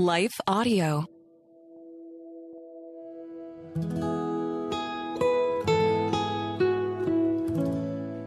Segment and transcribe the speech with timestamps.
[0.00, 1.04] Life Audio.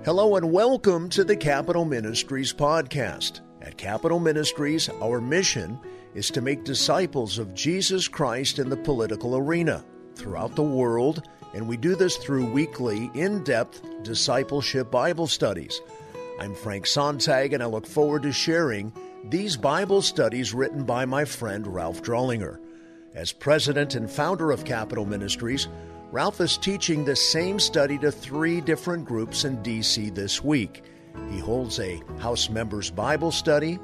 [0.05, 3.41] Hello and welcome to the Capitol Ministries podcast.
[3.63, 5.79] At Capitol Ministries, our mission
[6.13, 9.83] is to make disciples of Jesus Christ in the political arena
[10.13, 15.81] throughout the world, and we do this through weekly, in depth discipleship Bible studies.
[16.39, 18.93] I'm Frank Sontag, and I look forward to sharing
[19.29, 22.59] these Bible studies written by my friend Ralph Drollinger.
[23.13, 25.67] As president and founder of Capitol Ministries,
[26.11, 30.09] Ralph is teaching the same study to three different groups in D.C.
[30.09, 30.83] this week.
[31.29, 33.79] He holds a House Members Bible Study,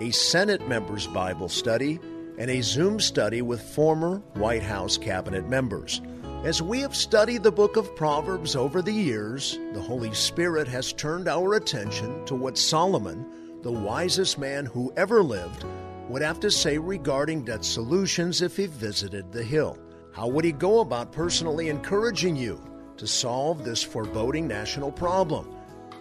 [0.00, 1.98] a Senate Members Bible Study,
[2.38, 6.00] and a Zoom study with former White House cabinet members.
[6.44, 10.92] As we have studied the book of Proverbs over the years, the Holy Spirit has
[10.92, 13.26] turned our attention to what Solomon,
[13.64, 15.64] the wisest man who ever lived,
[16.10, 19.78] would have to say regarding debt solutions if he visited the Hill.
[20.12, 22.60] How would he go about personally encouraging you
[22.98, 25.48] to solve this foreboding national problem?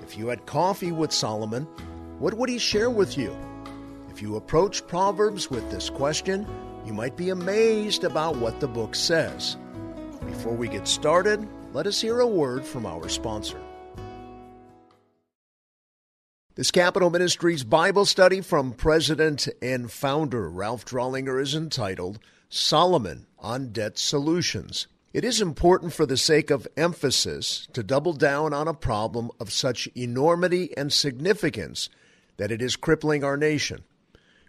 [0.02, 1.64] If you had coffee with Solomon,
[2.20, 3.34] what would he share with you?
[4.10, 6.46] If you approach Proverbs with this question,
[6.86, 9.56] you might be amazed about what the book says.
[10.26, 13.63] Before we get started, let us hear a word from our sponsor.
[16.56, 23.70] This Capitol Ministries Bible study from President and founder Ralph Drollinger is entitled Solomon on
[23.70, 24.86] Debt Solutions.
[25.14, 29.52] It is important for the sake of emphasis to double down on a problem of
[29.52, 31.90] such enormity and significance
[32.38, 33.84] that it is crippling our nation.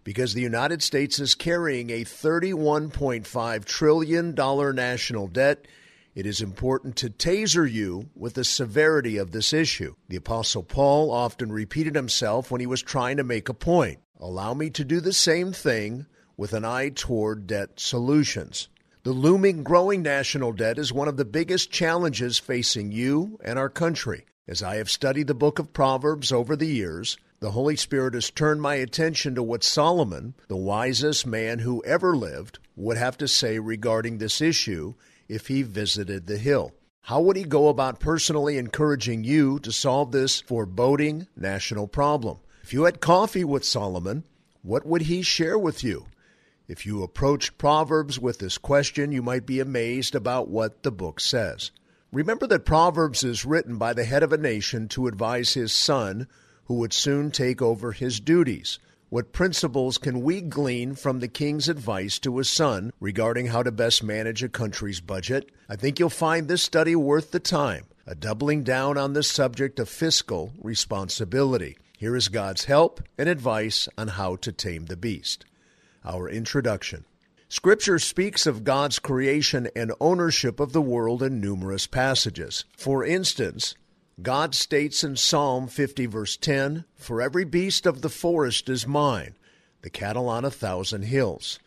[0.04, 4.34] Because the United States is carrying a $31.5 trillion
[4.74, 5.66] national debt
[6.14, 9.94] it is important to taser you with the severity of this issue.
[10.08, 13.98] The Apostle Paul often repeated himself when he was trying to make a point.
[14.20, 18.68] Allow me to do the same thing with an eye toward debt solutions.
[19.02, 23.68] The looming growing national debt is one of the biggest challenges facing you and our
[23.68, 24.24] country.
[24.46, 28.30] As I have studied the book of Proverbs over the years, the Holy Spirit has
[28.30, 33.28] turned my attention to what Solomon, the wisest man who ever lived, would have to
[33.28, 34.94] say regarding this issue
[35.28, 36.72] if he visited the Hill.
[37.02, 42.38] How would he go about personally encouraging you to solve this foreboding national problem?
[42.62, 44.24] If you had coffee with Solomon,
[44.62, 46.06] what would he share with you?
[46.66, 51.20] If you approached Proverbs with this question, you might be amazed about what the book
[51.20, 51.70] says.
[52.10, 56.26] Remember that Proverbs is written by the head of a nation to advise his son,
[56.64, 58.78] who would soon take over his duties.
[59.14, 63.70] What principles can we glean from the king's advice to his son regarding how to
[63.70, 65.52] best manage a country's budget?
[65.68, 69.78] I think you'll find this study worth the time, a doubling down on the subject
[69.78, 71.76] of fiscal responsibility.
[71.96, 75.46] Here is God's help and advice on how to tame the beast.
[76.04, 77.04] Our introduction.
[77.48, 82.64] Scripture speaks of God's creation and ownership of the world in numerous passages.
[82.76, 83.76] For instance,
[84.22, 89.34] God states in Psalm 50, verse 10 For every beast of the forest is mine,
[89.82, 91.58] the cattle on a thousand hills.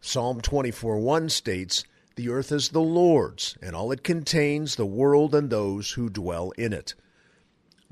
[0.00, 1.84] Psalm 24, 1 states,
[2.16, 6.50] The earth is the Lord's, and all it contains, the world and those who dwell
[6.52, 6.94] in it.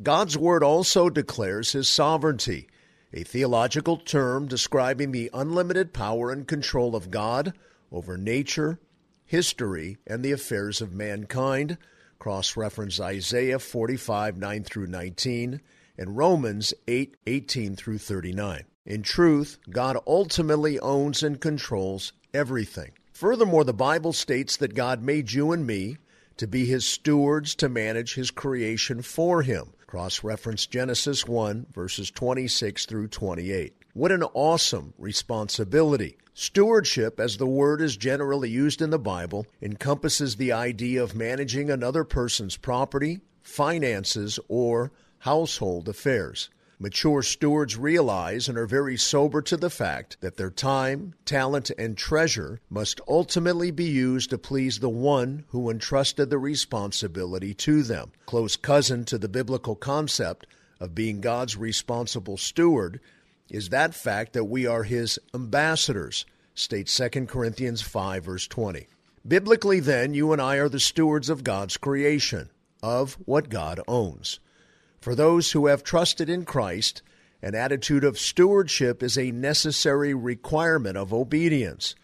[0.03, 2.69] God's Word also declares His sovereignty,
[3.12, 7.53] a theological term describing the unlimited power and control of God
[7.93, 8.81] over nature,
[9.27, 11.77] history, and the affairs of mankind
[12.20, 15.60] Cross reference Isaiah 45 9 through 19
[15.97, 18.64] and Romans 8 18 through 39.
[18.84, 22.92] In truth, God ultimately owns and controls everything.
[23.10, 25.97] Furthermore, the Bible states that God made you and me
[26.36, 29.72] to be his stewards to manage his creation for him.
[29.86, 33.75] Cross reference Genesis 1, verses 26 through 28.
[33.93, 36.17] What an awesome responsibility.
[36.33, 41.71] Stewardship, as the word is generally used in the Bible, encompasses the idea of managing
[41.71, 46.51] another person's property, finances, or household affairs.
[46.78, 51.98] Mature stewards realize and are very sober to the fact that their time, talent, and
[51.98, 58.13] treasure must ultimately be used to please the one who entrusted the responsibility to them.
[58.25, 60.47] Close cousin to the biblical concept
[60.78, 63.01] of being God's responsible steward
[63.50, 66.24] is that fact that we are his ambassadors,
[66.54, 68.86] states 2 Corinthians 5, verse 20.
[69.26, 72.50] Biblically, then, you and I are the stewards of God's creation,
[72.82, 74.41] of what God owns.
[75.00, 77.02] For those who have trusted in Christ,
[77.42, 81.94] an attitude of stewardship is a necessary requirement of obedience.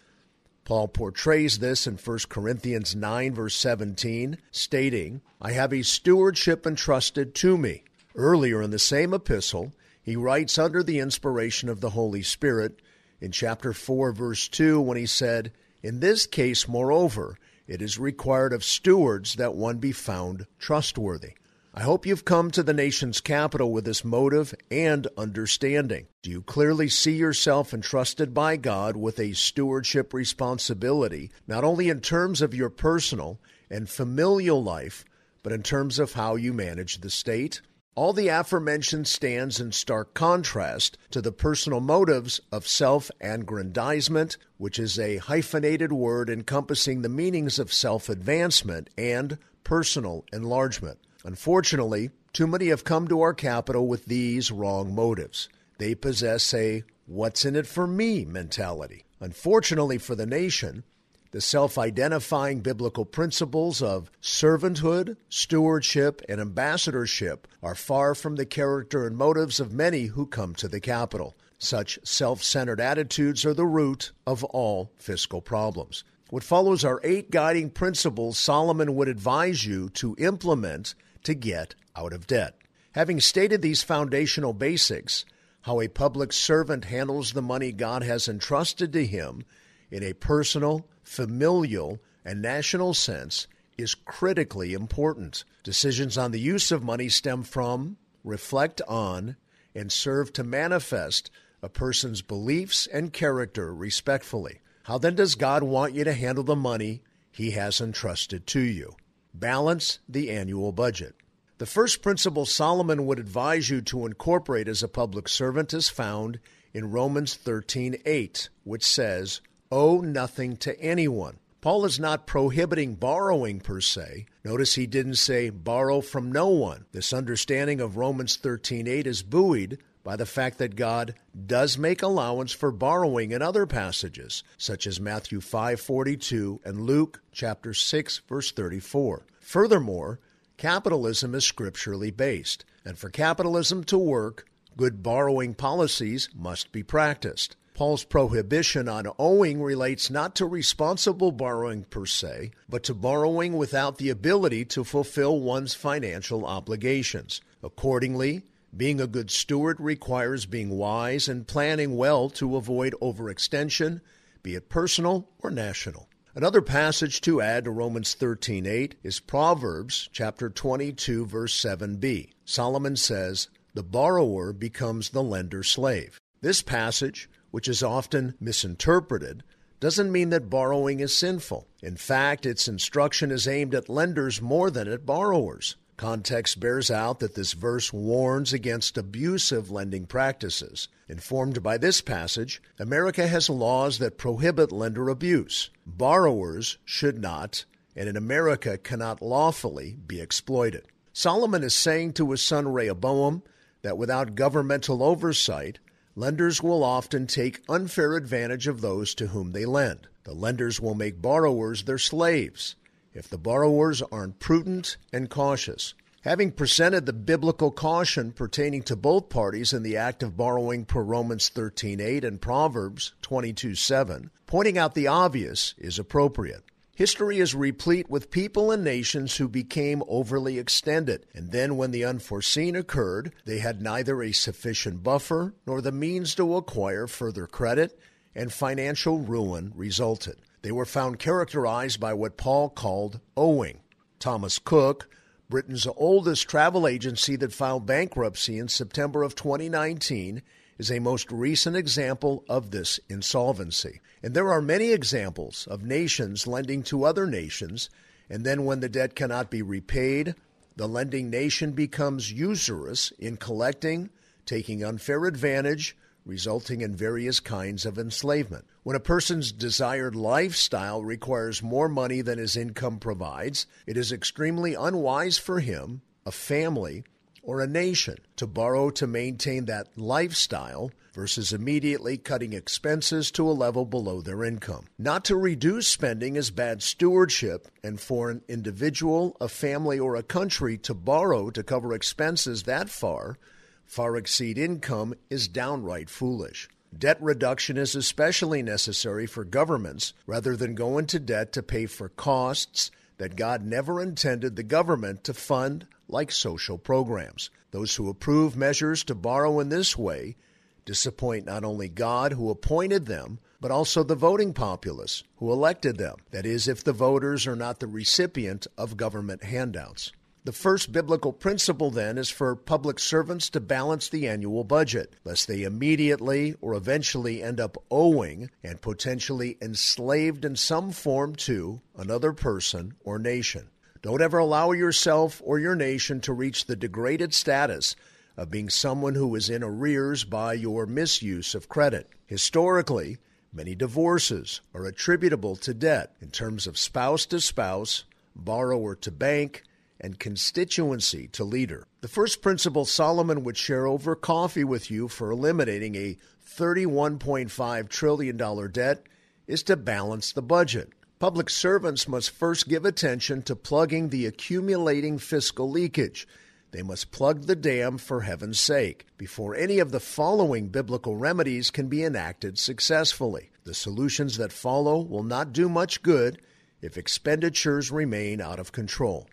[0.64, 7.34] Paul portrays this in 1 Corinthians 9, verse 17, stating, I have a stewardship entrusted
[7.37, 7.84] to me.
[8.14, 9.72] Earlier in the same epistle,
[10.06, 12.81] he writes under the inspiration of the Holy Spirit
[13.20, 15.50] in chapter 4, verse 2, when he said,
[15.82, 17.37] In this case, moreover,
[17.67, 21.32] it is required of stewards that one be found trustworthy.
[21.75, 26.06] I hope you've come to the nation's capital with this motive and understanding.
[26.23, 32.00] Do you clearly see yourself entrusted by God with a stewardship responsibility, not only in
[32.00, 35.05] terms of your personal and familial life,
[35.43, 37.61] but in terms of how you manage the state?
[37.96, 44.78] All the aforementioned stands in stark contrast to the personal motives of self aggrandizement, which
[44.78, 50.98] is a hyphenated word encompassing the meanings of self advancement and personal enlargement.
[51.25, 55.48] Unfortunately, too many have come to our capital with these wrong motives.
[55.78, 59.06] They possess a what's in it for me mentality.
[59.20, 60.84] Unfortunately for the nation,
[61.31, 69.06] the self identifying biblical principles of servanthood, stewardship, and ambassadorship are far from the character
[69.06, 71.37] and motives of many who come to the capital.
[71.58, 76.05] Such self centered attitudes are the root of all fiscal problems.
[76.28, 82.12] What follows are eight guiding principles Solomon would advise you to implement to get out
[82.12, 82.56] of debt.
[82.93, 85.25] Having stated these foundational basics,
[85.62, 89.44] how a public servant handles the money God has entrusted to him
[89.90, 93.47] in a personal, familial, and national sense
[93.79, 95.44] is critically important.
[95.62, 99.37] Decisions on the use of money stem from, reflect on,
[99.75, 101.31] and serve to manifest
[101.62, 104.61] a person's beliefs and character respectfully.
[104.85, 108.97] How then does God want you to handle the money He has entrusted to you?
[109.35, 111.14] Balance the annual budget.
[111.58, 116.38] The first principle Solomon would advise you to incorporate as a public servant is found
[116.75, 119.41] in Romans 13:8, which says,
[119.73, 124.27] "Owe nothing to anyone." Paul is not prohibiting borrowing per se.
[124.45, 126.87] Notice he didn't say borrow from no one.
[126.93, 131.17] This understanding of Romans 13:8 is buoyed by the fact that God
[131.47, 137.75] does make allowance for borrowing in other passages, such as Matthew 5:42 and Luke chapter
[137.75, 139.27] 6 verse 34.
[139.41, 140.21] Furthermore,
[140.57, 144.47] capitalism is scripturally based, and for capitalism to work,
[144.77, 147.57] good borrowing policies must be practiced.
[147.76, 153.99] Paul's prohibition on owing relates not to responsible borrowing per se, but to borrowing without
[153.99, 157.43] the ability to fulfill one's financial obligations.
[157.62, 158.44] Accordingly,
[158.75, 164.00] being a good steward requires being wise and planning well to avoid overextension,
[164.43, 166.08] be it personal or national.
[166.34, 172.31] Another passage to add to Romans 13:8 is Proverbs chapter 22 verse 7b.
[172.46, 179.43] Solomon says, "The borrower becomes the lender's slave." This passage, which is often misinterpreted,
[179.78, 181.66] doesn't mean that borrowing is sinful.
[181.82, 185.76] In fact, its instruction is aimed at lenders more than at borrowers.
[185.96, 190.88] Context bears out that this verse warns against abusive lending practices.
[191.08, 195.70] Informed by this passage, America has laws that prohibit lender abuse.
[195.87, 197.64] Borrowers should not,
[197.94, 200.87] and in America cannot lawfully be exploited.
[201.14, 203.43] Solomon is saying to his son Rehoboam
[203.81, 205.78] that without governmental oversight,
[206.17, 210.09] lenders will often take unfair advantage of those to whom they lend.
[210.25, 212.75] The lenders will make borrowers their slaves
[213.13, 215.95] if the borrowers aren't prudent and cautious.
[216.23, 221.01] Having presented the biblical caution pertaining to both parties in the act of borrowing per
[221.01, 226.65] Romans 13:8 and Proverbs 22:7, pointing out the obvious is appropriate.
[226.96, 232.06] History is replete with people and nations who became overly extended, and then when the
[232.06, 238.00] unforeseen occurred, they had neither a sufficient buffer nor the means to acquire further credit,
[238.34, 240.36] and financial ruin resulted.
[240.62, 243.81] They were found characterized by what Paul called owing.
[244.19, 245.06] Thomas Cook,
[245.50, 250.41] Britain's oldest travel agency that filed bankruptcy in September of 2019,
[250.79, 254.01] is a most recent example of this insolvency.
[254.23, 257.91] And there are many examples of nations lending to other nations,
[258.29, 260.35] and then when the debt cannot be repaid,
[260.77, 264.11] the lending nation becomes usurious in collecting,
[264.45, 268.65] taking unfair advantage, resulting in various kinds of enslavement.
[268.83, 274.75] When a person's desired lifestyle requires more money than his income provides, it is extremely
[274.75, 277.05] unwise for him, a family,
[277.46, 283.53] or a nation to borrow to maintain that lifestyle versus immediately cutting expenses to a
[283.53, 284.86] level below their income.
[284.98, 290.22] Not to reduce spending is bad stewardship, and for an individual, a family, or a
[290.22, 293.38] country to borrow to cover expenses that far
[293.86, 296.69] far exceed income is downright foolish.
[296.96, 302.08] Debt reduction is especially necessary for governments rather than go into debt to pay for
[302.08, 307.51] costs that God never intended the government to fund, like social programs.
[307.70, 310.36] Those who approve measures to borrow in this way
[310.84, 316.17] disappoint not only God who appointed them, but also the voting populace who elected them.
[316.31, 320.13] That is, if the voters are not the recipient of government handouts.
[320.44, 325.48] The first biblical principle, then, is for public servants to balance the annual budget, lest
[325.48, 332.32] they immediately or eventually end up owing and potentially enslaved in some form to another
[332.32, 333.70] person or nation.
[334.06, 337.96] Don't ever allow yourself or your nation to reach the degraded status
[338.36, 342.08] of being someone who is in arrears by your misuse of credit.
[342.25, 343.19] Historically,
[343.53, 348.05] many divorces are attributable to debt in terms of spouse to spouse,
[348.36, 349.65] borrower to bank,
[350.01, 351.84] and constituency to leader.
[352.01, 356.17] The first principle Solomon would share over coffee with you for eliminating a
[356.48, 359.03] $31.5 trillion debt
[359.48, 360.93] is to balance the budget.
[361.19, 366.29] Public servants must first give attention to plugging the accumulating fiscal leakage.
[366.73, 371.70] They must plug the dam for heaven's sake before any of the following biblical remedies
[371.70, 373.51] can be enacted successfully.
[373.65, 376.43] The solutions that follow will not do much good
[376.82, 379.27] if expenditures remain out of control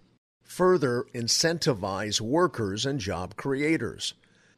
[0.53, 4.13] further incentivize workers and job creators.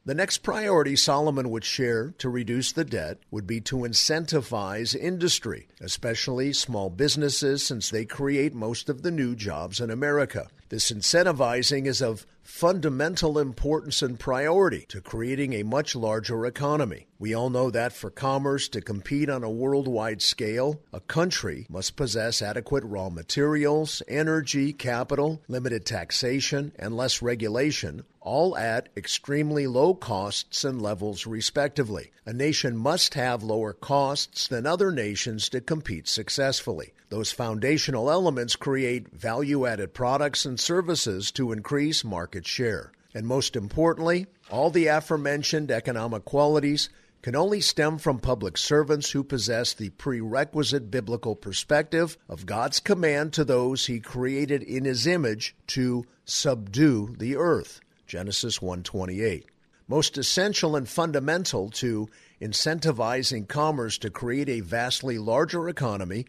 [0.07, 5.67] The next priority Solomon would share to reduce the debt would be to incentivize industry,
[5.81, 10.47] especially small businesses, since they create most of the new jobs in America.
[10.69, 17.05] This incentivizing is of fundamental importance and priority to creating a much larger economy.
[17.19, 21.95] We all know that for commerce to compete on a worldwide scale, a country must
[21.95, 29.93] possess adequate raw materials, energy, capital, limited taxation, and less regulation, all at extremely low
[29.93, 32.11] costs and levels, respectively.
[32.25, 36.91] A nation must have lower costs than other nations to compete successfully.
[37.09, 42.91] Those foundational elements create value added products and services to increase market share.
[43.13, 46.89] And most importantly, all the aforementioned economic qualities
[47.21, 53.33] can only stem from public servants who possess the prerequisite biblical perspective of God's command
[53.33, 57.79] to those he created in his image to subdue the earth.
[58.05, 59.45] Genesis 1:28.
[59.87, 62.09] Most essential and fundamental to
[62.41, 66.25] incentivizing commerce to create a vastly larger economy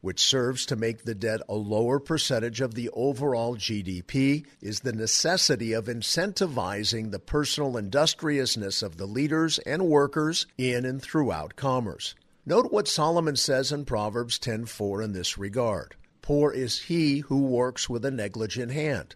[0.00, 4.92] which serves to make the debt a lower percentage of the overall GDP, is the
[4.92, 12.14] necessity of incentivizing the personal industriousness of the leaders and workers in and throughout commerce.
[12.46, 15.94] Note what Solomon says in Proverbs 10:4 in this regard.
[16.22, 19.14] Poor is he who works with a negligent hand,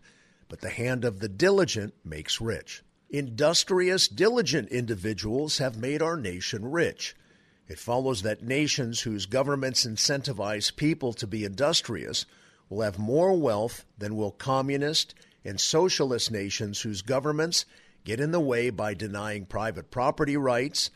[0.49, 2.83] but the hand of the diligent makes rich.
[3.11, 7.15] Industrious, diligent individuals have made our nation rich.
[7.67, 12.27] It follows that nations whose governments incentivize people to be industrious
[12.69, 17.65] will have more wealth than will communist and socialist nations whose governments
[18.05, 20.91] get in the way by denying private property rights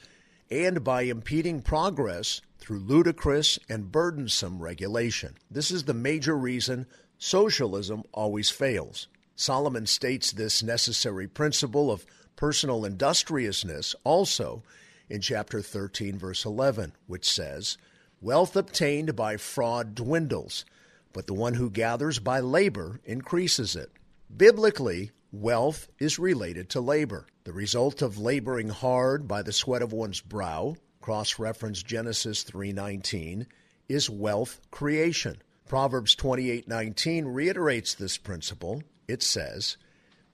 [0.50, 5.36] and by impeding progress through ludicrous and burdensome regulation.
[5.50, 6.86] This is the major reason
[7.18, 9.08] socialism always fails.
[9.36, 12.04] Solomon states this necessary principle of
[12.36, 14.62] personal industriousness also
[15.08, 17.78] in chapter 13, verse 11, which says,
[18.20, 20.64] Wealth obtained by fraud dwindles,
[21.12, 23.90] but the one who gathers by labor increases it.
[24.34, 27.26] Biblically, wealth is related to labor.
[27.44, 33.46] The result of laboring hard by the sweat of one's brow, cross-reference Genesis 3:19,
[33.88, 35.40] is wealth creation.
[35.66, 38.82] Proverbs 28:19 reiterates this principle.
[39.06, 39.76] It says,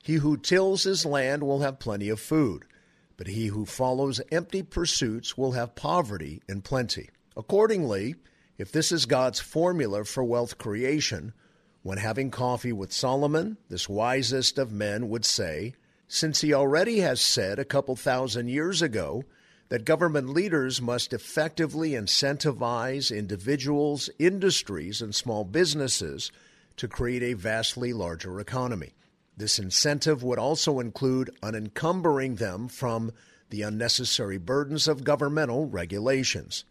[0.03, 2.65] "He who tills his land will have plenty of food."
[3.17, 7.11] But he who follows empty pursuits will have poverty and plenty.
[7.37, 8.15] Accordingly,
[8.59, 11.33] if this is God's formula for wealth creation,
[11.83, 15.75] when having coffee with Solomon, this wisest of men would say,
[16.09, 19.25] since he already has said a couple thousand years ago
[19.69, 26.31] that government leaders must effectively incentivize individuals, industries, and small businesses
[26.77, 28.93] to create a vastly larger economy.
[29.37, 33.13] This incentive would also include unencumbering them from
[33.51, 36.65] the unnecessary burdens of governmental regulations.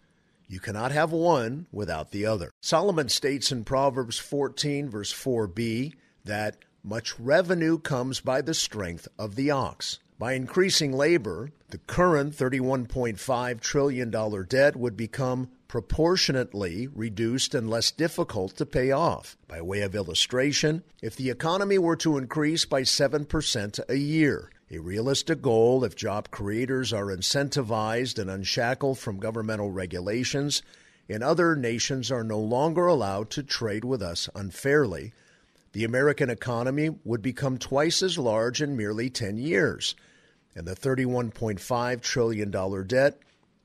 [0.47, 2.51] You cannot have one without the other.
[2.61, 5.93] Solomon states in Proverbs 14, verse 4b,
[6.25, 9.99] that much revenue comes by the strength of the ox.
[10.19, 14.09] By increasing labor, the current $31.5 trillion
[14.47, 19.35] debt would become proportionately reduced and less difficult to pay off.
[19.47, 24.77] By way of illustration, if the economy were to increase by 7% a year, a
[24.77, 30.61] realistic goal if job creators are incentivized and unshackled from governmental regulations,
[31.09, 35.11] and other nations are no longer allowed to trade with us unfairly,
[35.71, 39.95] the American economy would become twice as large in merely 10 years
[40.55, 42.51] and the $31.5 trillion
[42.85, 43.17] debt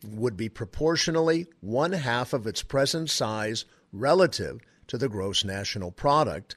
[0.05, 6.57] would be proportionally one half of its present size relative to the gross national product,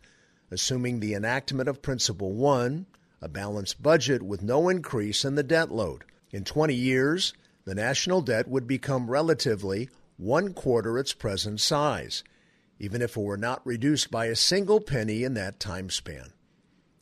[0.52, 2.86] assuming the enactment of Principle 1,
[3.22, 6.04] a balanced budget with no increase in the debt load.
[6.32, 7.34] In 20 years,
[7.66, 12.24] the national debt would become relatively one quarter its present size,
[12.80, 16.32] even if it were not reduced by a single penny in that time span.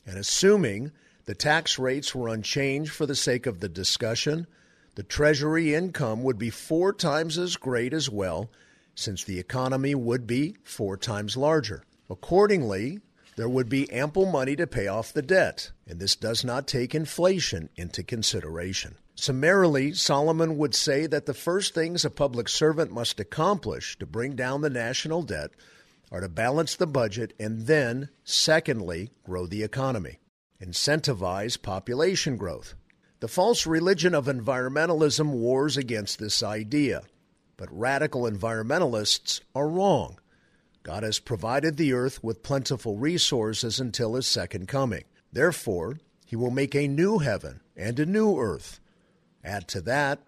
[0.06, 0.92] And assuming
[1.26, 4.48] the tax rates were unchanged for the sake of the discussion,
[5.00, 8.52] the Treasury income would be four times as great as well,
[8.96, 11.86] since the economy would be four times larger.
[12.10, 13.00] Accordingly,
[13.38, 16.94] there would be ample money to pay off the debt, and this does not take
[16.94, 18.98] inflation into consideration.
[19.16, 24.36] Summarily, Solomon would say that the first things a public servant must accomplish to bring
[24.36, 25.52] down the national debt
[26.12, 30.20] are to balance the budget and then, secondly, grow the economy,
[30.62, 32.76] incentivize population growth.
[33.22, 37.02] The false religion of environmentalism wars against this idea,
[37.58, 40.18] but radical environmentalists are wrong.
[40.84, 45.04] God has provided the earth with plentiful resources until his second coming.
[45.34, 48.80] Therefore, he will make a new heaven and a new earth.
[49.44, 50.20] Add to that,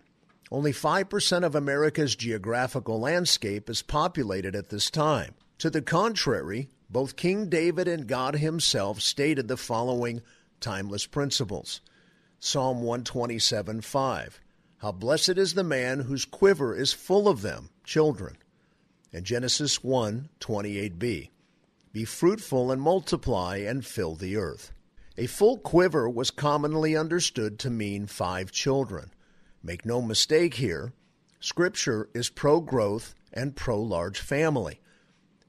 [0.52, 5.36] only 5% of America's geographical landscape is populated at this time.
[5.60, 10.22] To the contrary, both King David and God himself stated the following
[10.60, 11.80] timeless principles.
[12.44, 14.42] Psalm 127 5.
[14.80, 18.36] How blessed is the man whose quiver is full of them, children.
[19.14, 21.30] And Genesis 1 28b.
[21.94, 24.74] Be fruitful and multiply and fill the earth.
[25.20, 29.12] A full quiver was commonly understood to mean five children.
[29.62, 30.94] Make no mistake here,
[31.40, 34.80] Scripture is pro growth and pro large family.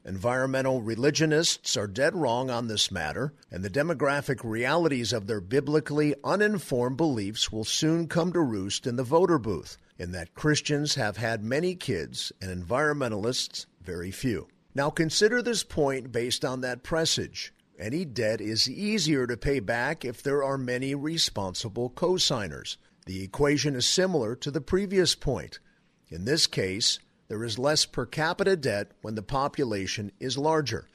[0.05, 6.13] Environmental religionists are dead wrong on this matter, and the demographic realities of their biblically
[6.25, 11.19] uninformed beliefs will soon come to roost in the voter booth, in that Christians have
[11.19, 14.49] had many kids and environmentalists very few.
[14.75, 17.53] Now consider this point based on that presage.
[17.79, 22.77] Any debt is easier to pay back if there are many responsible cosigners.
[23.07, 25.61] The equation is similar to the previous point.
[26.09, 26.99] In this case,
[27.33, 30.87] there is less per capita debt when the population is larger.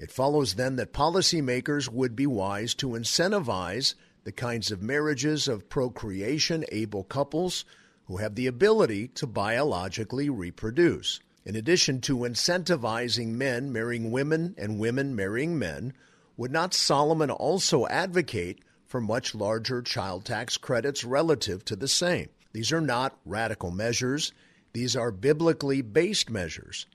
[0.00, 5.68] It follows then that policymakers would be wise to incentivize the kinds of marriages of
[5.68, 7.64] procreation able couples
[8.06, 11.20] who have the ability to biologically reproduce.
[11.44, 15.92] In addition to incentivizing men marrying women and women marrying men,
[16.36, 22.28] would not Solomon also advocate for much larger child tax credits relative to the same?
[22.52, 24.32] These are not radical measures.
[24.72, 26.86] These are biblically based measures.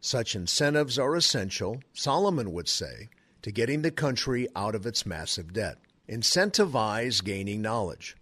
[0.00, 3.10] Such incentives are essential, Solomon would say,
[3.42, 5.78] to getting the country out of its massive debt.
[6.08, 8.16] Incentivize gaining knowledge.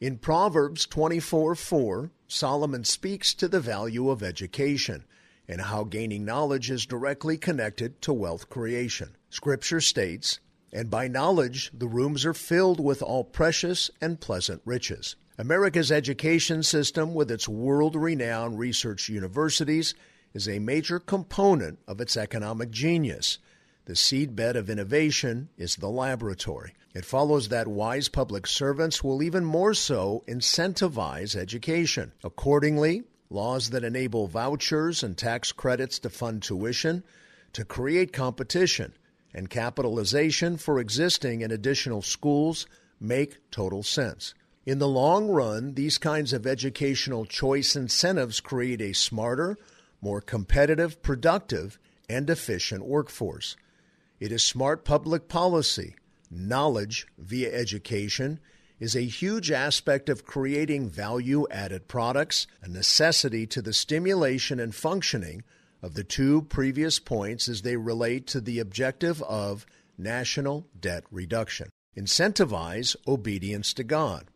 [0.00, 5.04] In Proverbs 24 4, Solomon speaks to the value of education
[5.48, 9.16] and how gaining knowledge is directly connected to wealth creation.
[9.30, 10.40] Scripture states,
[10.72, 15.16] And by knowledge the rooms are filled with all precious and pleasant riches.
[15.38, 19.94] America's education system, with its world renowned research universities,
[20.32, 23.38] is a major component of its economic genius.
[23.84, 26.72] The seedbed of innovation is the laboratory.
[26.94, 32.12] It follows that wise public servants will even more so incentivize education.
[32.24, 37.04] Accordingly, laws that enable vouchers and tax credits to fund tuition,
[37.52, 38.94] to create competition,
[39.34, 42.66] and capitalization for existing and additional schools
[42.98, 44.32] make total sense.
[44.66, 49.56] In the long run, these kinds of educational choice incentives create a smarter,
[50.00, 53.56] more competitive, productive, and efficient workforce.
[54.18, 55.94] It is smart public policy.
[56.32, 58.40] Knowledge via education
[58.80, 64.74] is a huge aspect of creating value added products, a necessity to the stimulation and
[64.74, 65.44] functioning
[65.80, 69.64] of the two previous points as they relate to the objective of
[69.96, 71.68] national debt reduction.
[71.96, 74.26] Incentivize obedience to God.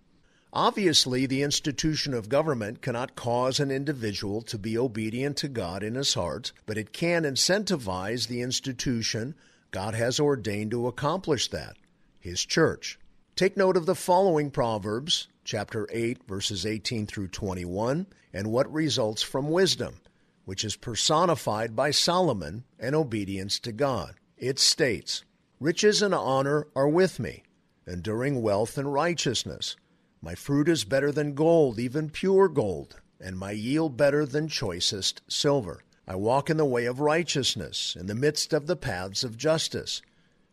[0.53, 5.95] Obviously, the institution of government cannot cause an individual to be obedient to God in
[5.95, 9.37] his heart, but it can incentivize the institution
[9.71, 11.77] God has ordained to accomplish that,
[12.19, 12.99] his church.
[13.37, 19.23] Take note of the following Proverbs, chapter 8, verses 18 through 21, and what results
[19.23, 20.01] from wisdom,
[20.47, 24.17] which is personified by Solomon and obedience to God.
[24.37, 25.25] It states,
[25.61, 27.45] Riches and honor are with me,
[27.87, 29.77] enduring wealth and righteousness.
[30.23, 35.23] My fruit is better than gold, even pure gold, and my yield better than choicest
[35.29, 35.83] silver.
[36.07, 40.03] I walk in the way of righteousness, in the midst of the paths of justice,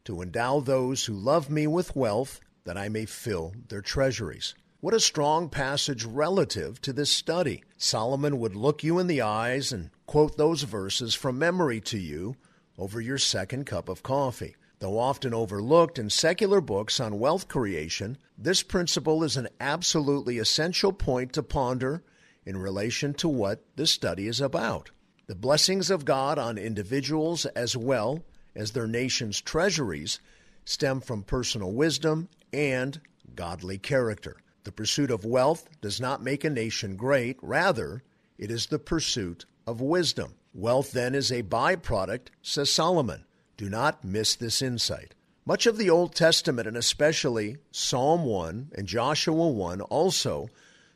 [0.05, 4.55] to endow those who love me with wealth, that I may fill their treasuries.
[4.79, 7.63] What a strong passage relative to this study.
[7.75, 12.37] Solomon would look you in the eyes and quote those verses from memory to you
[12.77, 14.55] over your second cup of coffee.
[14.79, 20.93] Though often overlooked in secular books on wealth creation, this principle is an absolutely essential
[20.93, 22.03] point to ponder
[22.45, 24.91] in relation to what this study is about.
[25.25, 28.23] The blessings of God on individuals as well
[28.55, 30.19] as their nation's treasuries
[30.63, 33.01] stem from personal wisdom and
[33.35, 34.37] godly character.
[34.63, 38.03] The pursuit of wealth does not make a nation great, rather,
[38.37, 40.35] it is the pursuit of wisdom.
[40.53, 43.25] Wealth then is a byproduct, says Solomon.
[43.57, 45.15] Do not miss this insight.
[45.43, 50.49] Much of the Old Testament, and especially Psalm 1 and Joshua 1, also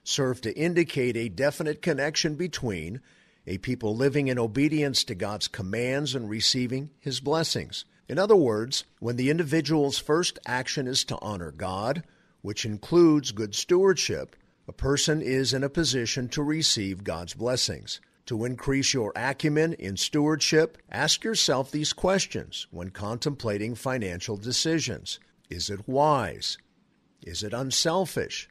[0.04, 3.02] serve to indicate a definite connection between
[3.48, 7.86] a people living in obedience to God's commands and receiving His blessings.
[8.08, 12.04] In other words, when the individual's first action is to honor God,
[12.44, 14.36] which includes good stewardship,
[14.68, 18.00] a person is in a position to receive God's blessings.
[18.28, 25.70] To increase your acumen in stewardship, ask yourself these questions when contemplating financial decisions Is
[25.70, 26.58] it wise?
[27.24, 28.48] Is it unselfish?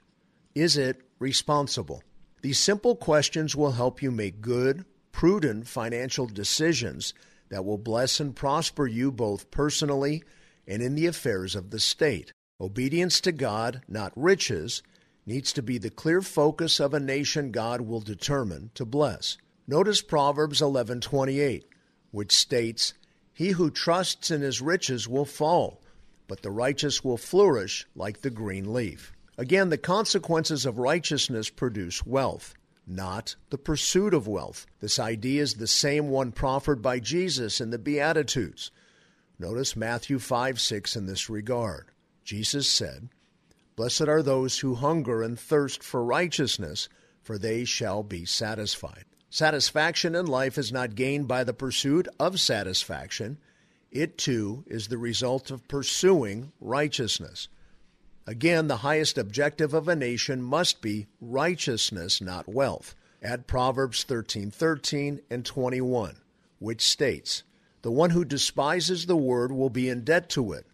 [0.54, 2.02] Is it responsible?
[2.42, 7.14] These simple questions will help you make good, prudent financial decisions
[7.50, 10.22] that will bless and prosper you both personally
[10.66, 12.32] and in the affairs of the state.
[12.60, 14.82] Obedience to God, not riches,
[15.26, 19.36] needs to be the clear focus of a nation God will determine to bless.
[19.70, 21.64] Notice Proverbs 11:28,
[22.10, 22.92] which states,
[23.32, 25.80] "He who trusts in his riches will fall,
[26.26, 32.04] but the righteous will flourish like the green leaf." Again, the consequences of righteousness produce
[32.04, 32.52] wealth,
[32.84, 34.66] not the pursuit of wealth.
[34.80, 38.72] This idea is the same one proffered by Jesus in the Beatitudes.
[39.38, 41.92] Notice Matthew 5 6 in this regard.
[42.24, 43.08] Jesus said,
[43.76, 46.88] Blessed are those who hunger and thirst for righteousness,
[47.22, 49.04] for they shall be satisfied.
[49.32, 53.38] Satisfaction in life is not gained by the pursuit of satisfaction.
[53.92, 57.46] It too is the result of pursuing righteousness.
[58.26, 62.96] Again, the highest objective of a nation must be righteousness, not wealth.
[63.22, 66.16] Add Proverbs 13:13 and 21,
[66.58, 67.44] which states,
[67.82, 70.66] "The one who despises the word will be in debt to it,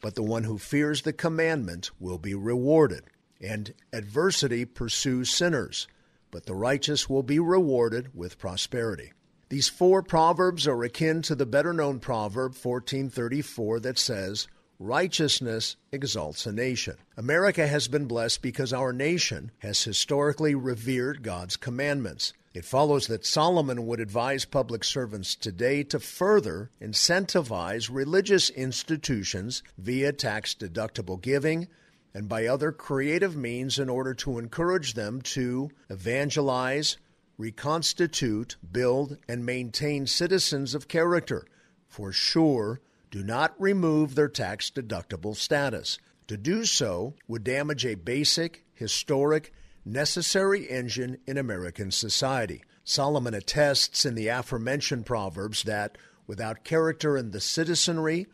[0.00, 3.04] but the one who fears the commandment will be rewarded."
[3.40, 5.88] And adversity pursues sinners,
[6.30, 9.12] but the righteous will be rewarded with prosperity.
[9.48, 16.52] These four proverbs are akin to the better-known proverb 1434 that says, Righteousness exalts a
[16.52, 16.96] nation.
[17.16, 22.34] America has been blessed because our nation has historically revered God's commandments.
[22.52, 30.12] It follows that Solomon would advise public servants today to further incentivize religious institutions via
[30.12, 31.68] tax deductible giving
[32.16, 36.96] and by other creative means in order to encourage them to evangelize,
[37.36, 41.44] reconstitute, build, and maintain citizens of character.
[41.86, 45.98] For sure, do not remove their tax deductible status.
[46.28, 49.52] To do so would damage a basic, historic,
[49.84, 52.64] necessary engine in American society.
[52.82, 58.26] Solomon attests in the aforementioned Proverbs that without character in the citizenry,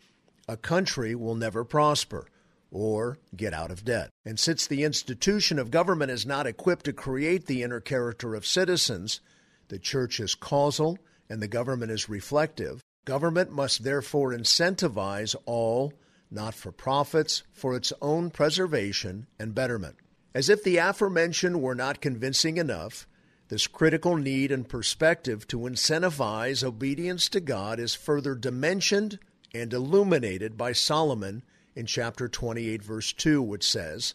[0.47, 2.29] a country will never prosper
[2.73, 4.09] or get out of debt.
[4.25, 8.45] And since the institution of government is not equipped to create the inner character of
[8.45, 9.21] citizens,
[9.69, 10.97] the church is causal
[11.29, 15.93] and the government is reflective, Government must therefore incentivize all
[16.31, 19.97] not for profits for its own preservation and betterment.
[20.33, 23.05] As if the aforementioned were not convincing enough,
[23.49, 29.19] this critical need and perspective to incentivize obedience to God is further dimensioned
[29.53, 31.43] and illuminated by Solomon
[31.75, 34.13] in chapter 28, verse 2, which says,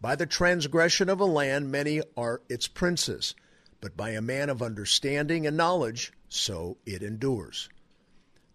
[0.00, 3.34] By the transgression of a land many are its princes,
[3.80, 7.68] but by a man of understanding and knowledge, so it endures.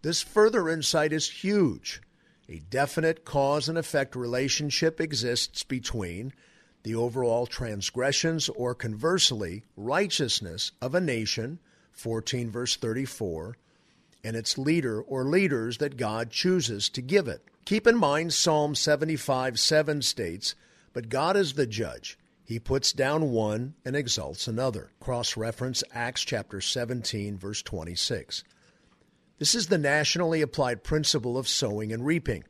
[0.02, 2.00] This further insight is huge.
[2.48, 6.32] A definite cause and effect relationship exists between
[6.84, 11.58] the overall transgressions or conversely righteousness of a nation,
[11.90, 13.56] 14 verse 34,
[14.22, 17.42] and its leader or leaders that God chooses to give it.
[17.66, 20.54] Keep in mind Psalm 75 7 states,
[20.92, 22.16] But God is the judge.
[22.44, 24.92] He puts down one and exalts another.
[25.00, 28.44] Cross reference Acts chapter 17, verse 26.
[29.40, 32.44] This is the nationally applied principle of sowing and reaping.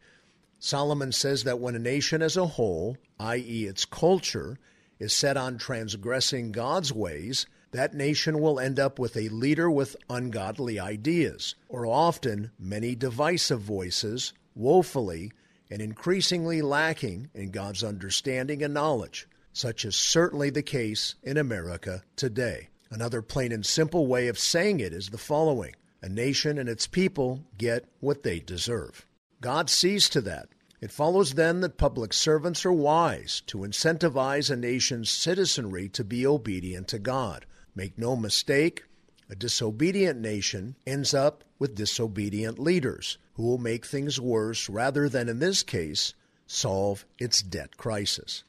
[0.59, 4.59] Solomon says that when a nation as a whole, i.e., its culture,
[4.99, 9.97] is set on transgressing God's ways, that nation will end up with a leader with
[10.11, 15.31] ungodly ideas, or often many divisive voices, woefully
[15.71, 19.29] and increasingly lacking in God's understanding and knowledge.
[19.53, 22.69] Such is certainly the case in America today.
[22.91, 26.87] Another plain and simple way of saying it is the following A nation and its
[26.87, 29.07] people get what they deserve.
[29.41, 30.49] God sees to that.
[30.81, 36.27] It follows then that public servants are wise to incentivize a nation's citizenry to be
[36.27, 37.47] obedient to God.
[37.75, 38.85] Make no mistake,
[39.29, 45.29] a disobedient nation ends up with disobedient leaders who will make things worse rather than,
[45.29, 46.15] in this case,
[46.47, 48.43] solve its debt crisis.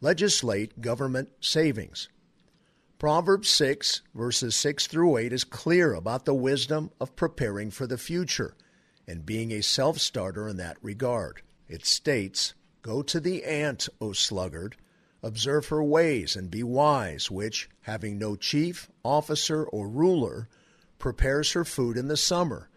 [0.00, 2.08] Legislate government savings.
[2.98, 7.98] Proverbs 6, verses 6 through 8, is clear about the wisdom of preparing for the
[7.98, 8.54] future
[9.06, 11.42] and being a self starter in that regard.
[11.68, 14.76] It states, Go to the ant, O sluggard,
[15.22, 20.48] observe her ways and be wise, which, having no chief, officer, or ruler,
[20.98, 22.69] prepares her food in the summer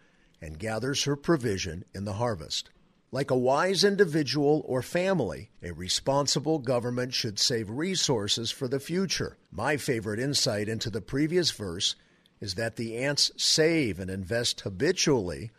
[0.44, 2.68] and gathers her provision in the harvest.
[3.10, 9.38] Like a wise individual or family, a responsible government should save resources for the future.
[9.50, 11.96] My favorite insight into the previous verse
[12.40, 15.50] is that the ants save and invest habitually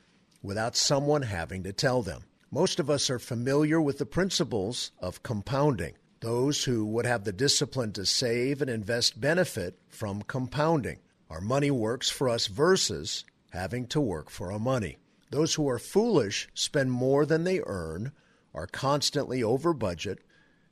[0.44, 2.24] without someone having to tell them.
[2.52, 5.94] Most of us are familiar with the principles of compounding.
[6.20, 11.00] Those who would have the discipline to save and invest benefit from compounding.
[11.30, 14.98] Our money works for us versus having to work for our money.
[15.32, 18.12] Those who are foolish spend more than they earn,
[18.54, 20.20] are constantly over budget,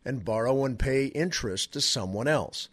[0.05, 2.69] and borrow and pay interest to someone else.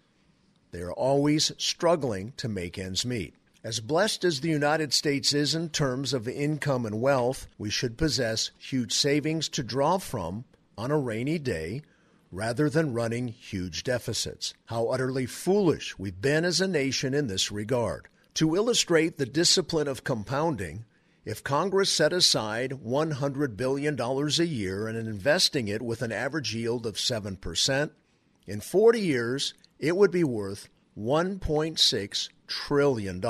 [0.72, 3.34] They are always struggling to make ends meet.
[3.62, 7.98] As blessed as the United States is in terms of income and wealth, we should
[7.98, 10.44] possess huge savings to draw from
[10.78, 11.82] on a rainy day
[12.32, 14.54] rather than running huge deficits.
[14.66, 18.08] How utterly foolish we've been as a nation in this regard.
[18.34, 20.84] To illustrate the discipline of compounding,
[21.24, 26.86] if Congress set aside $100 billion a year and investing it with an average yield
[26.86, 27.90] of 7%,
[28.46, 33.22] in 40 years it would be worth $1.6 trillion.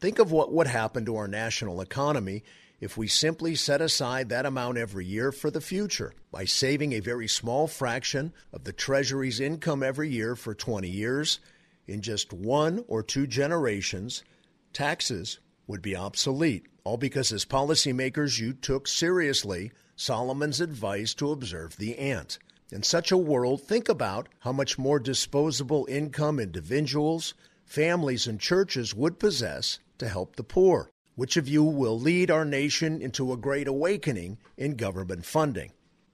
[0.00, 2.42] Think of what would happen to our national economy
[2.80, 7.00] if we simply set aside that amount every year for the future by saving a
[7.00, 11.40] very small fraction of the Treasury's income every year for 20 years.
[11.90, 14.22] In just one or two generations,
[14.72, 21.76] taxes would be obsolete, all because as policymakers you took seriously Solomon's advice to observe
[21.78, 22.38] the ant.
[22.70, 28.94] In such a world, think about how much more disposable income individuals, families, and churches
[28.94, 30.92] would possess to help the poor.
[31.16, 35.72] Which of you will lead our nation into a great awakening in government funding?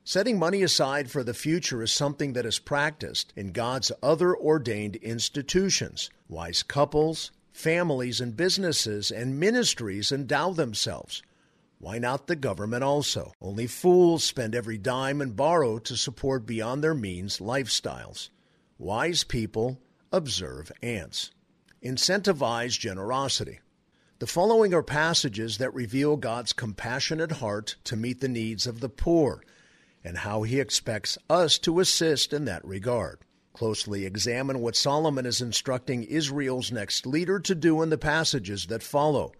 [0.08, 4.94] Setting money aside for the future is something that is practiced in God's other ordained
[4.94, 6.10] institutions.
[6.28, 11.24] Wise couples, families and businesses and ministries endow themselves.
[11.80, 13.32] Why not the government also?
[13.40, 18.28] Only fools spend every dime and borrow to support beyond their means lifestyles.
[18.78, 19.80] Wise people
[20.12, 21.32] observe ants.
[21.82, 23.58] Incentivize generosity.
[24.20, 28.88] The following are passages that reveal God's compassionate heart to meet the needs of the
[28.88, 29.42] poor
[30.06, 33.18] and how he expects us to assist in that regard
[33.56, 38.82] closely examine what Solomon is instructing Israel's next leader to do in the passages that
[38.82, 39.32] follow.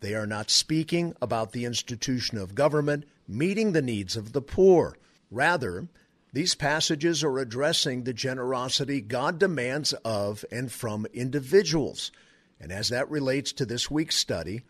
[0.00, 4.96] They are not speaking about the institution of government meeting the needs of the poor.
[5.30, 5.88] Rather,
[6.32, 12.10] these passages are addressing the generosity God demands of and from individuals.
[12.58, 14.62] And as that relates to this week's study,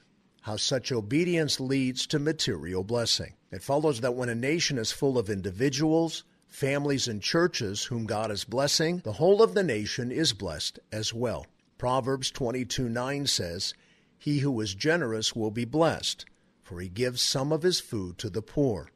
[0.43, 3.35] how such obedience leads to material blessing.
[3.51, 8.31] It follows that when a nation is full of individuals, families and churches whom God
[8.31, 11.47] is blessing, the whole of the nation is blessed as well.
[11.77, 13.75] Proverbs 22 9 says,
[14.19, 16.25] He who is generous will be blessed,
[16.63, 18.91] for he gives some of his food to the poor.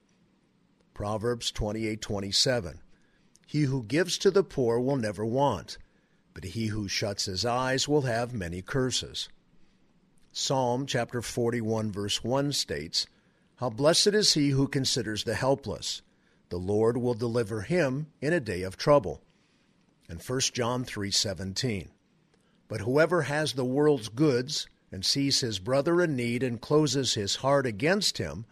[0.94, 2.80] Proverbs 28 27.
[3.46, 5.76] He who gives to the poor will never want,
[6.32, 9.28] but he who shuts his eyes will have many curses.
[10.36, 13.06] Psalm chapter 41 verse 1 states,
[13.58, 16.02] How blessed is he who considers the helpless
[16.48, 19.22] the Lord will deliver him in a day of trouble.
[20.08, 21.90] And 1 John 3:17.
[22.66, 27.36] But whoever has the world's goods and sees his brother in need and closes his
[27.36, 28.44] heart against him,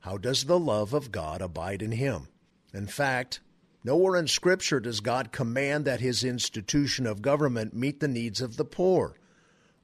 [0.00, 2.28] how does the love of God abide in him?
[2.74, 3.40] In fact,
[3.82, 8.58] nowhere in Scripture does God command that his institution of government meet the needs of
[8.58, 9.16] the poor.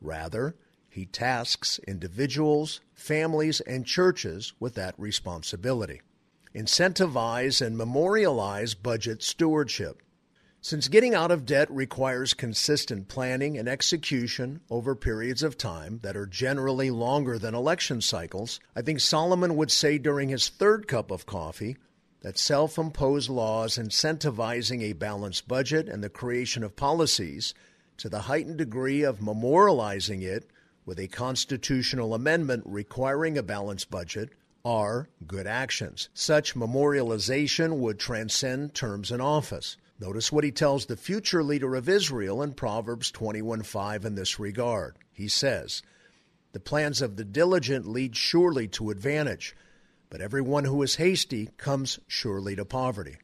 [0.03, 0.55] Rather,
[0.97, 6.01] he tasks individuals, families, and churches with that responsibility
[6.55, 10.03] incentivize and memorialize budget stewardship.
[10.63, 16.17] Since getting out of debt requires consistent planning and execution over periods of time that
[16.17, 21.11] are generally longer than election cycles, I think Solomon would say during his third cup
[21.11, 21.77] of coffee
[22.23, 27.53] that self imposed laws incentivizing a balanced budget and the creation of policies
[27.99, 30.51] to the heightened degree of memorializing it
[30.87, 34.31] with a constitutional amendment requiring a balanced budget
[34.64, 36.09] are good actions.
[36.14, 39.77] Such memorialization would transcend terms in office.
[40.01, 44.96] Notice what he tells the future leader of Israel in Proverbs 21:5 in this regard.
[45.12, 45.83] He says,
[46.53, 49.57] "The plans of the diligent lead surely to advantage,
[50.09, 53.16] but everyone who is hasty comes surely to poverty."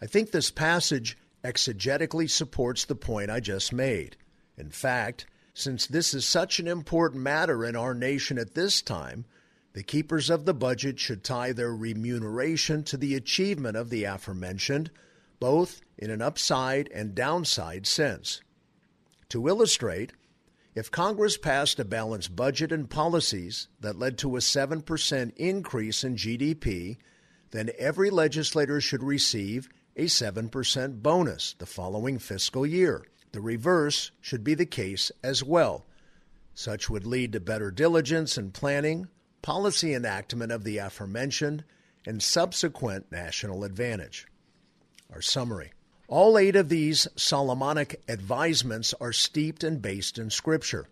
[0.00, 4.16] I think this passage exegetically supports the point I just made.
[4.56, 5.26] In fact,
[5.58, 9.24] since this is such an important matter in our nation at this time,
[9.72, 14.90] the keepers of the budget should tie their remuneration to the achievement of the aforementioned,
[15.40, 18.40] both in an upside and downside sense.
[19.30, 20.12] To illustrate,
[20.74, 26.14] if Congress passed a balanced budget and policies that led to a 7% increase in
[26.14, 26.98] GDP,
[27.50, 33.04] then every legislator should receive a 7% bonus the following fiscal year.
[33.32, 35.86] The reverse should be the case as well.
[36.54, 39.08] Such would lead to better diligence and planning,
[39.42, 41.64] policy enactment of the aforementioned,
[42.06, 44.26] and subsequent national advantage.
[45.12, 45.72] Our summary.
[46.08, 50.88] All eight of these Solomonic advisements are steeped and based in Scripture.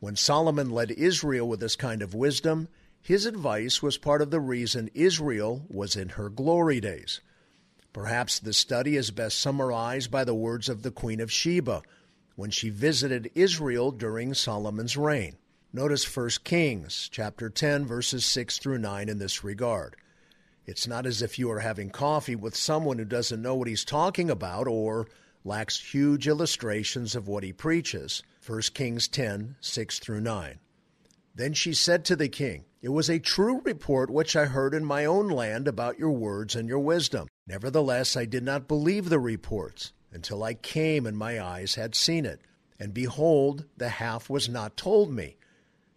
[0.00, 2.68] When Solomon led Israel with this kind of wisdom,
[3.00, 7.20] his advice was part of the reason Israel was in her glory days.
[7.92, 11.82] Perhaps the study is best summarized by the words of the Queen of Sheba
[12.36, 15.36] when she visited Israel during Solomon's reign.
[15.72, 19.96] Notice 1 Kings chapter 10 verses 6 through 9 in this regard.
[20.66, 23.84] It's not as if you are having coffee with someone who doesn't know what he's
[23.84, 25.08] talking about or
[25.44, 28.22] lacks huge illustrations of what he preaches.
[28.46, 30.60] 1 Kings 10 6 through 9.
[31.34, 34.86] Then she said to the king, It was a true report which I heard in
[34.86, 37.28] my own land about your words and your wisdom.
[37.46, 42.24] Nevertheless, I did not believe the reports until I came and my eyes had seen
[42.24, 42.40] it.
[42.78, 45.36] And behold, the half was not told me.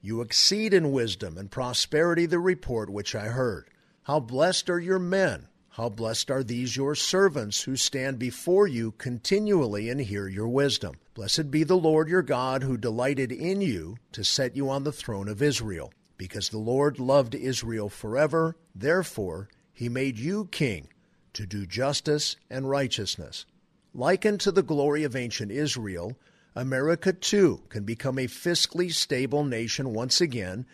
[0.02, 3.70] You exceed in wisdom and prosperity the report which I heard.
[4.04, 5.48] How blessed are your men!
[5.70, 10.96] How blessed are these your servants who stand before you continually and hear your wisdom.
[11.14, 14.92] Blessed be the Lord your God who delighted in you to set you on the
[14.92, 15.94] throne of Israel.
[16.24, 20.88] Because the Lord loved Israel forever, therefore he made you king
[21.34, 23.46] to do justice and righteousness.
[23.94, 26.18] Likened to the glory of ancient Israel,
[26.56, 30.66] America too can become a fiscally stable nation once again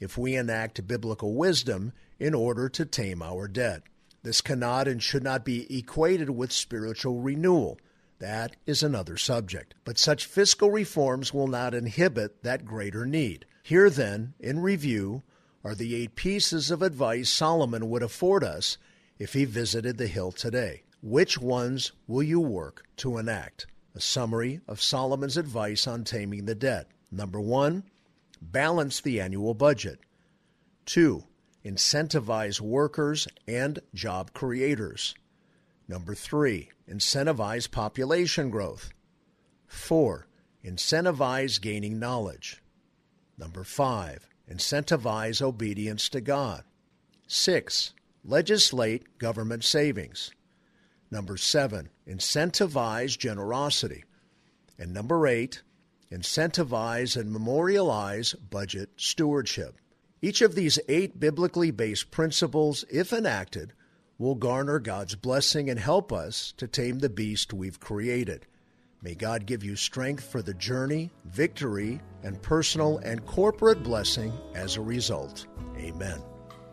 [0.00, 3.84] if we enact biblical wisdom in order to tame our debt.
[4.24, 7.78] This cannot and should not be equated with spiritual renewal.
[8.18, 9.72] That is another subject.
[9.84, 13.46] But such fiscal reforms will not inhibit that greater need.
[13.66, 15.24] Here, then, in review,
[15.64, 18.78] are the eight pieces of advice Solomon would afford us
[19.18, 20.84] if he visited the hill today.
[21.02, 23.66] Which ones will you work to enact?
[23.92, 26.86] A summary of Solomon's advice on taming the debt.
[27.10, 27.82] Number one,
[28.40, 29.98] balance the annual budget.
[30.84, 31.24] Two,
[31.64, 35.12] incentivize workers and job creators.
[35.88, 38.90] Number three, incentivize population growth.
[39.66, 40.28] Four,
[40.64, 42.62] incentivize gaining knowledge.
[43.38, 46.64] Number five, incentivize obedience to God.
[47.26, 47.92] Six,
[48.24, 50.30] legislate government savings.
[51.10, 54.04] Number seven, incentivize generosity.
[54.78, 55.62] And number eight,
[56.10, 59.76] incentivize and memorialize budget stewardship.
[60.22, 63.72] Each of these eight biblically based principles, if enacted,
[64.18, 68.46] will garner God's blessing and help us to tame the beast we've created.
[69.06, 74.74] May God give you strength for the journey, victory, and personal and corporate blessing as
[74.74, 75.46] a result.
[75.76, 76.20] Amen.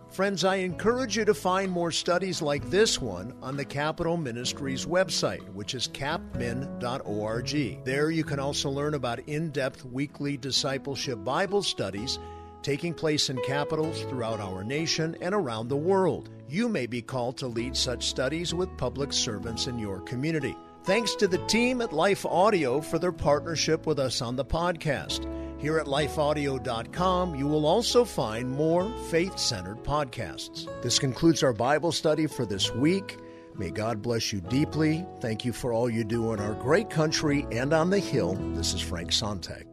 [0.09, 4.87] Friends, I encourage you to find more studies like this one on the Capitol Ministries
[4.87, 7.85] website, which is capmin.org.
[7.85, 12.17] There you can also learn about in depth weekly discipleship Bible studies
[12.63, 16.31] taking place in capitals throughout our nation and around the world.
[16.49, 20.57] You may be called to lead such studies with public servants in your community.
[20.83, 25.29] Thanks to the team at Life Audio for their partnership with us on the podcast.
[25.57, 30.67] Here at lifeaudio.com, you will also find more faith centered podcasts.
[30.81, 33.17] This concludes our Bible study for this week.
[33.55, 35.05] May God bless you deeply.
[35.21, 38.33] Thank you for all you do in our great country and on the Hill.
[38.53, 39.72] This is Frank Sontag.